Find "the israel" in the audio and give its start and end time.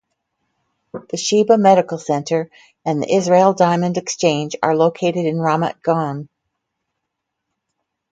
3.03-3.53